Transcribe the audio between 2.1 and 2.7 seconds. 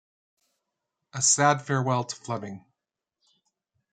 Fleming.